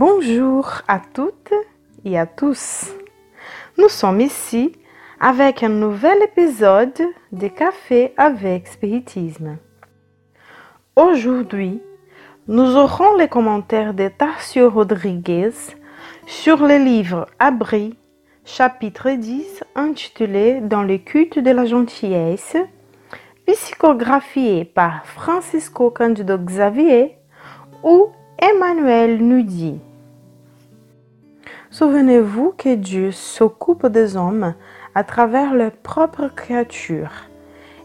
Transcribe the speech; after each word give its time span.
Bonjour 0.00 0.82
à 0.86 1.00
toutes 1.00 1.52
et 2.04 2.16
à 2.16 2.24
tous. 2.24 2.94
Nous 3.78 3.88
sommes 3.88 4.20
ici 4.20 4.70
avec 5.18 5.64
un 5.64 5.70
nouvel 5.70 6.22
épisode 6.22 7.02
de 7.32 7.48
Café 7.48 8.14
avec 8.16 8.68
Spiritisme. 8.68 9.56
Aujourd'hui, 10.94 11.82
nous 12.46 12.76
aurons 12.76 13.16
les 13.16 13.26
commentaires 13.26 13.92
de 13.92 14.06
Tarcio 14.06 14.70
Rodriguez 14.70 15.50
sur 16.28 16.64
le 16.64 16.78
livre 16.78 17.26
Abri, 17.40 17.98
chapitre 18.44 19.10
10, 19.10 19.64
intitulé 19.74 20.60
Dans 20.60 20.84
le 20.84 20.98
culte 20.98 21.40
de 21.40 21.50
la 21.50 21.64
gentillesse, 21.64 22.56
psychographié 23.48 24.64
par 24.64 25.04
Francisco 25.06 25.90
Candido 25.90 26.38
Xavier 26.38 27.18
ou 27.82 28.12
Emmanuel 28.40 29.18
nous 29.20 29.42
dit 29.42 29.80
Souvenez-vous 31.70 32.54
que 32.56 32.74
Dieu 32.74 33.10
s'occupe 33.12 33.86
des 33.86 34.16
hommes 34.16 34.54
à 34.94 35.04
travers 35.04 35.54
leurs 35.54 35.72
propres 35.72 36.28
créatures. 36.34 37.28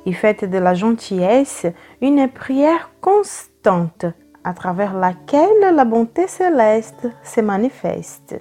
Il 0.06 0.16
fait 0.16 0.46
de 0.46 0.58
la 0.58 0.74
gentillesse 0.74 1.66
une 2.02 2.30
prière 2.30 2.92
constante 3.02 4.06
à 4.46 4.54
travers 4.54 4.94
laquelle 4.94 5.76
la 5.76 5.84
bonté 5.84 6.28
céleste 6.28 7.10
se 7.24 7.42
manifeste. 7.42 8.40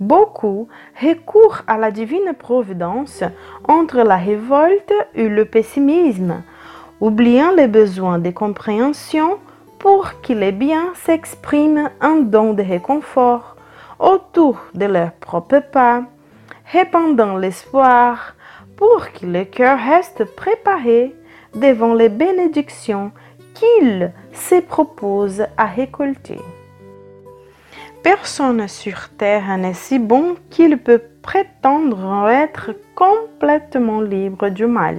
Beaucoup 0.00 0.66
recourent 1.00 1.62
à 1.68 1.78
la 1.78 1.92
divine 1.92 2.34
providence 2.36 3.22
entre 3.68 3.98
la 3.98 4.16
révolte 4.16 4.92
et 5.14 5.28
le 5.28 5.44
pessimisme, 5.44 6.42
oubliant 7.00 7.52
les 7.52 7.68
besoins 7.68 8.18
de 8.18 8.30
compréhension 8.30 9.38
pour 9.78 10.20
que 10.22 10.32
les 10.32 10.52
biens 10.52 10.92
s'expriment 10.94 11.90
en 12.00 12.16
don 12.16 12.52
de 12.52 12.62
réconfort 12.62 13.51
autour 14.02 14.58
de 14.74 14.84
leur 14.84 15.12
propre 15.12 15.60
pas, 15.60 16.04
répandant 16.70 17.38
l'espoir 17.38 18.34
pour 18.76 19.12
que 19.12 19.24
le 19.24 19.44
cœur 19.44 19.78
reste 19.78 20.24
préparé 20.24 21.14
devant 21.54 21.94
les 21.94 22.08
bénédictions 22.08 23.12
qu'il 23.54 24.12
se 24.32 24.60
propose 24.60 25.44
à 25.56 25.66
récolter. 25.66 26.40
Personne 28.02 28.66
sur 28.66 29.10
terre 29.16 29.56
n'est 29.56 29.74
si 29.74 29.98
bon 29.98 30.34
qu'il 30.50 30.78
peut 30.78 31.02
prétendre 31.22 32.28
être 32.28 32.72
complètement 32.96 34.00
libre 34.00 34.48
du 34.48 34.66
mal 34.66 34.98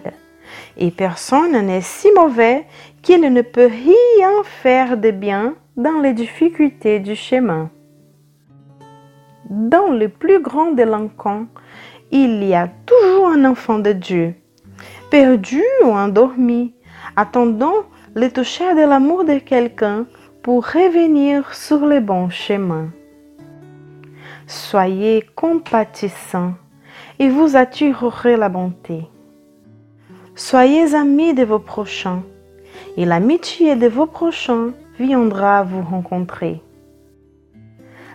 et 0.78 0.92
personne 0.92 1.60
n'est 1.66 1.82
si 1.82 2.10
mauvais 2.16 2.66
qu'il 3.02 3.22
ne 3.22 3.42
peut 3.42 3.70
rien 3.70 4.44
faire 4.44 4.98
de 4.98 5.12
bien 5.12 5.56
dans 5.76 6.00
les 6.00 6.14
difficultés 6.14 7.00
du 7.00 7.16
chemin. 7.16 7.70
Dans 9.50 9.92
le 9.92 10.08
plus 10.08 10.40
grand 10.40 10.72
délinquant, 10.72 11.48
il 12.12 12.44
y 12.44 12.54
a 12.54 12.70
toujours 12.86 13.28
un 13.28 13.44
enfant 13.46 13.80
de 13.80 13.92
Dieu, 13.92 14.36
perdu 15.10 15.62
ou 15.84 15.88
endormi, 15.88 16.74
attendant 17.16 17.84
le 18.16 18.30
toucher 18.30 18.74
de 18.76 18.82
l'amour 18.82 19.26
de 19.26 19.40
quelqu'un 19.40 20.06
pour 20.44 20.66
revenir 20.66 21.54
sur 21.54 21.86
le 21.86 22.00
bon 22.00 22.30
chemin. 22.30 22.90
Soyez 24.48 25.26
compatissants 25.36 26.54
et 27.20 27.30
vous 27.30 27.56
attirerez 27.56 28.38
la 28.38 28.50
bonté. 28.50 29.08
Soyez 30.36 30.96
amis 30.96 31.34
de 31.34 31.44
vos 31.44 31.60
prochains, 31.60 32.24
et 32.98 33.06
l'amitié 33.06 33.76
de 33.76 33.88
vos 33.88 34.06
prochains 34.06 34.72
viendra 35.00 35.64
vous 35.64 35.82
rencontrer. 35.82 36.62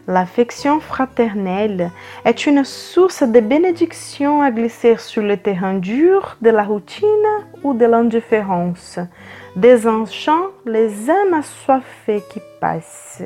L'affection 0.09 0.81
fraternelle 0.81 1.91
est 2.25 2.47
une 2.47 2.65
source 2.65 3.23
de 3.23 3.41
bénédiction 3.41 4.41
à 4.41 4.51
glisser 4.51 4.97
sur 4.97 5.23
le 5.23 5.37
terrain 5.37 5.75
dur 5.75 6.39
de 6.41 6.49
la 6.49 6.65
routine 6.65 7.07
ou 7.63 7.75
de 7.75 7.85
l'indifférence, 7.85 8.99
désenchant 9.55 10.47
les 10.65 11.11
âmes 11.11 11.35
assoiffées 11.35 12.23
qui 12.33 12.41
passent. 12.59 13.23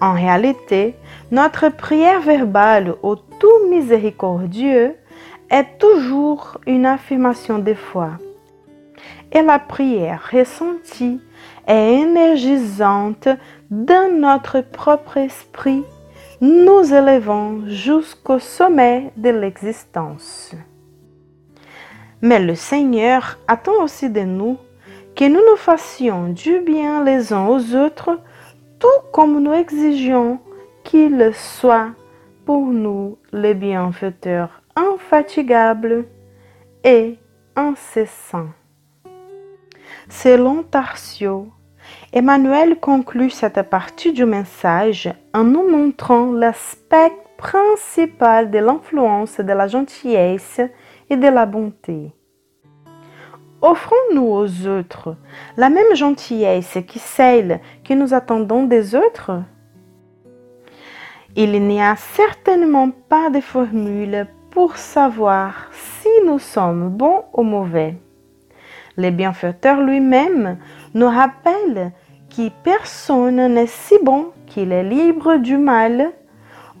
En 0.00 0.14
réalité, 0.14 0.94
notre 1.30 1.68
prière 1.68 2.22
verbale 2.22 2.94
au 3.02 3.16
tout 3.16 3.68
miséricordieux 3.68 4.94
est 5.50 5.78
toujours 5.78 6.56
une 6.66 6.86
affirmation 6.86 7.58
de 7.58 7.74
foi. 7.74 8.12
Et 9.34 9.42
la 9.42 9.58
prière 9.58 10.30
ressentie 10.32 11.20
est 11.66 12.00
énergisante 12.00 13.28
dans 13.70 14.12
notre 14.12 14.60
propre 14.60 15.16
esprit, 15.16 15.82
nous 16.40 16.94
élevant 16.94 17.66
jusqu'au 17.66 18.38
sommet 18.38 19.12
de 19.16 19.30
l'existence. 19.30 20.54
Mais 22.22 22.38
le 22.38 22.54
Seigneur 22.54 23.38
attend 23.48 23.82
aussi 23.82 24.08
de 24.08 24.20
nous 24.20 24.56
que 25.16 25.24
nous 25.24 25.40
nous 25.50 25.56
fassions 25.56 26.28
du 26.28 26.60
bien 26.60 27.04
les 27.04 27.32
uns 27.32 27.46
aux 27.46 27.74
autres, 27.74 28.20
tout 28.78 29.02
comme 29.12 29.42
nous 29.42 29.52
exigeons 29.52 30.38
qu'il 30.84 31.32
soit 31.34 31.90
pour 32.44 32.66
nous 32.66 33.18
les 33.32 33.54
bienfaiteurs 33.54 34.62
infatigable 34.76 36.06
et 36.84 37.18
incessant. 37.56 38.48
Selon 40.08 40.62
Tarsio, 40.62 41.48
Emmanuel 42.12 42.78
conclut 42.78 43.30
cette 43.30 43.62
partie 43.62 44.12
du 44.12 44.24
message 44.24 45.12
en 45.32 45.44
nous 45.44 45.68
montrant 45.68 46.32
l'aspect 46.32 47.12
principal 47.36 48.50
de 48.50 48.58
l'influence 48.58 49.40
de 49.40 49.52
la 49.52 49.68
gentillesse 49.68 50.60
et 51.10 51.16
de 51.16 51.28
la 51.28 51.46
bonté. 51.46 52.12
Offrons-nous 53.60 54.26
aux 54.26 54.66
autres 54.66 55.16
la 55.56 55.70
même 55.70 55.94
gentillesse 55.94 56.78
qui 56.86 56.98
celle 56.98 57.60
que 57.82 57.94
nous 57.94 58.14
attendons 58.14 58.64
des 58.64 58.94
autres? 58.94 59.42
Il 61.34 61.66
n'y 61.66 61.82
a 61.82 61.96
certainement 61.96 62.90
pas 63.08 63.30
de 63.30 63.40
formule 63.40 64.28
pour 64.50 64.76
savoir 64.76 65.68
si 65.72 66.08
nous 66.24 66.38
sommes 66.38 66.90
bons 66.90 67.24
ou 67.32 67.42
mauvais. 67.42 67.96
Le 68.96 69.10
bienfaiteur 69.10 69.80
lui-même 69.80 70.58
nous 70.94 71.08
rappelle 71.08 71.92
que 72.30 72.48
personne 72.62 73.54
n'est 73.54 73.66
si 73.66 73.96
bon 74.02 74.26
qu'il 74.46 74.72
est 74.72 74.84
libre 74.84 75.36
du 75.36 75.56
mal 75.56 76.12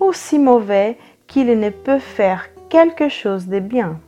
ou 0.00 0.12
si 0.12 0.38
mauvais 0.38 0.96
qu'il 1.26 1.58
ne 1.58 1.70
peut 1.70 1.98
faire 1.98 2.46
quelque 2.68 3.08
chose 3.08 3.46
de 3.46 3.58
bien. 3.58 3.98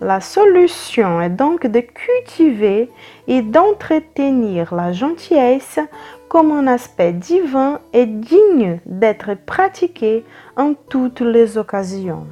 La 0.00 0.20
solution 0.20 1.20
est 1.20 1.30
donc 1.30 1.66
de 1.66 1.80
cultiver 1.80 2.90
et 3.28 3.42
d'entretenir 3.42 4.74
la 4.74 4.92
gentillesse 4.92 5.78
comme 6.28 6.52
un 6.52 6.66
aspect 6.68 7.12
divin 7.12 7.80
et 7.92 8.06
digne 8.06 8.80
d'être 8.86 9.34
pratiqué 9.34 10.24
en 10.56 10.72
toutes 10.88 11.20
les 11.20 11.58
occasions. 11.58 12.26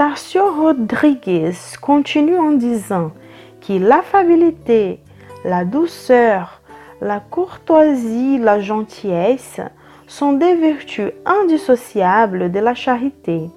Tarcio 0.00 0.50
Rodriguez 0.50 1.76
continue 1.78 2.38
en 2.38 2.52
disant 2.52 3.12
que 3.60 3.74
l'affabilité, 3.74 4.98
la 5.44 5.66
douceur, 5.66 6.62
la 7.02 7.20
courtoisie, 7.20 8.38
la 8.38 8.60
gentillesse 8.60 9.60
sont 10.06 10.32
des 10.32 10.54
vertus 10.54 11.12
indissociables 11.26 12.50
de 12.50 12.60
la 12.60 12.74
charité. 12.74 13.50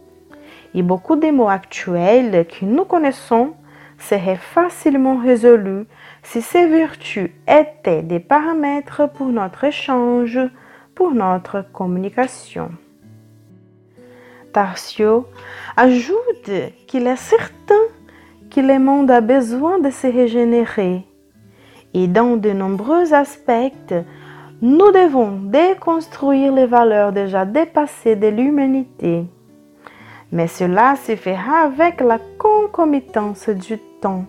Et 0.75 0.81
beaucoup 0.81 1.16
des 1.16 1.31
mots 1.31 1.48
actuels 1.48 2.46
que 2.46 2.66
nous 2.66 2.84
connaissons 2.84 3.54
seraient 3.98 4.36
facilement 4.36 5.19
résolus 5.19 5.86
si 6.24 6.42
ces 6.42 6.66
vertus 6.68 7.31
étaient 7.48 8.04
des 8.04 8.19
paramètres 8.19 9.10
pour 9.13 9.28
notre 9.28 9.63
échange, 9.63 10.42
pour 10.94 11.12
notre 11.13 11.62
communication. 11.72 12.69
Tarcio 14.53 15.25
ajoute 15.75 16.51
qu'il 16.88 17.07
est 17.07 17.15
certain 17.15 17.83
que 18.50 18.61
le 18.61 18.79
monde 18.79 19.11
a 19.11 19.19
besoin 19.19 19.79
de 19.79 19.89
se 19.89 20.07
régénérer 20.07 21.05
et 21.94 22.07
dans 22.07 22.38
de 22.38 22.51
nombreux 22.51 23.13
aspects, 23.13 23.94
nous 24.61 24.91
devons 24.91 25.31
déconstruire 25.44 26.53
les 26.53 26.65
valeurs 26.65 27.11
déjà 27.11 27.45
dépassées 27.45 28.15
de 28.15 28.27
l'humanité. 28.27 29.25
Mais 30.31 30.47
cela 30.47 30.95
se 30.95 31.15
fera 31.15 31.65
avec 31.65 32.01
la 32.01 32.19
concomitance 32.39 33.50
du 33.50 33.77
temps, 34.01 34.25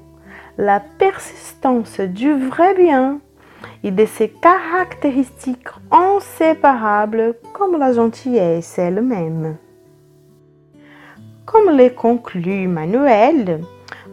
la 0.58 0.80
persistance 0.80 2.00
du 2.00 2.34
vrai 2.34 2.74
bien 2.74 3.20
et 3.82 3.90
de 3.90 4.04
ses 4.04 4.28
caractéristiques 4.28 5.68
inséparables 5.90 7.34
comme 7.54 7.78
la 7.78 7.92
gentillesse 7.92 8.78
elle-même. 8.78 9.56
Comme 11.46 11.76
le 11.76 11.90
conclut 11.90 12.66
Manuel, 12.68 13.60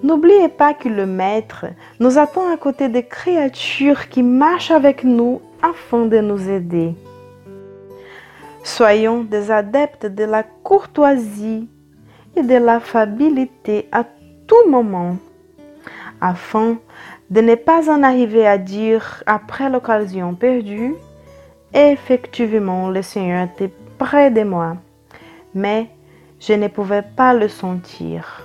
n'oubliez 0.03 0.49
pas 0.49 0.73
que 0.73 0.89
le 0.89 1.05
Maître 1.05 1.65
nous 1.99 2.17
attend 2.17 2.51
à 2.53 2.57
côté 2.57 2.89
des 2.89 3.03
créatures 3.03 4.09
qui 4.09 4.21
marchent 4.21 4.71
avec 4.71 5.05
nous 5.05 5.41
afin 5.61 6.05
de 6.07 6.19
nous 6.19 6.49
aider. 6.49 6.93
Soyons 8.63 9.23
des 9.23 9.49
adeptes 9.49 10.05
de 10.05 10.25
la 10.25 10.43
courtoisie 10.43 11.69
et 12.35 12.43
de 12.43 12.55
l'affabilité 12.55 13.87
à 13.93 14.03
tout 14.45 14.69
moment, 14.69 15.15
afin 16.19 16.77
de 17.29 17.39
ne 17.39 17.55
pas 17.55 17.89
en 17.89 18.03
arriver 18.03 18.45
à 18.45 18.57
dire 18.57 19.23
après 19.25 19.69
l'occasion 19.69 20.35
perdue, 20.35 20.95
effectivement 21.73 22.89
le 22.89 23.01
Seigneur 23.01 23.47
était 23.47 23.71
près 23.97 24.31
de 24.31 24.43
moi, 24.43 24.75
mais 25.55 25.87
je 26.41 26.53
ne 26.53 26.67
pouvais 26.67 27.03
pas 27.03 27.33
le 27.33 27.47
sentir. 27.47 28.41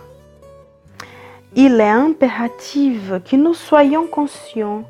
Il 1.56 1.80
est 1.80 1.88
impératif 1.88 3.10
que 3.28 3.36
nous 3.36 3.54
soyons 3.54 4.06
conscients 4.06 4.84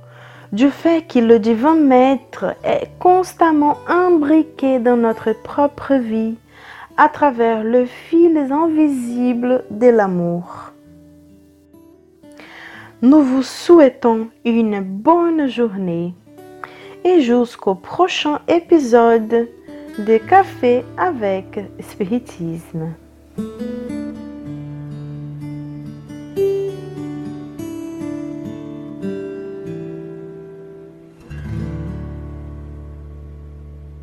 du 0.52 0.70
fait 0.70 1.06
que 1.06 1.20
le 1.20 1.38
divin 1.38 1.76
maître 1.76 2.56
est 2.64 2.90
constamment 2.98 3.78
imbriqué 3.86 4.80
dans 4.80 4.96
notre 4.96 5.32
propre 5.32 5.94
vie 5.94 6.34
à 6.96 7.08
travers 7.08 7.62
le 7.62 7.86
fil 7.86 8.36
invisible 8.36 9.64
de 9.70 9.86
l'amour. 9.86 10.72
Nous 13.02 13.22
vous 13.22 13.42
souhaitons 13.42 14.28
une 14.44 14.80
bonne 14.80 15.48
journée 15.48 16.14
et 17.04 17.20
jusqu'au 17.20 17.76
prochain 17.76 18.40
épisode 18.48 19.48
de 19.98 20.18
Café 20.18 20.84
avec 20.98 21.58
Spiritisme. 21.80 22.94